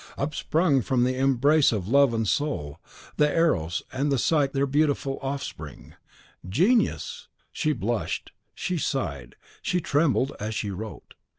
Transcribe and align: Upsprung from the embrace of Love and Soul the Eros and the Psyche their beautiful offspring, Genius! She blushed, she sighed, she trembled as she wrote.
Upsprung 0.17 0.81
from 0.81 1.03
the 1.03 1.15
embrace 1.15 1.71
of 1.71 1.87
Love 1.87 2.11
and 2.11 2.27
Soul 2.27 2.79
the 3.17 3.31
Eros 3.31 3.83
and 3.93 4.11
the 4.11 4.17
Psyche 4.17 4.51
their 4.51 4.65
beautiful 4.65 5.19
offspring, 5.21 5.93
Genius! 6.49 7.27
She 7.51 7.71
blushed, 7.71 8.31
she 8.55 8.79
sighed, 8.79 9.35
she 9.61 9.79
trembled 9.79 10.33
as 10.39 10.55
she 10.55 10.71
wrote. 10.71 11.13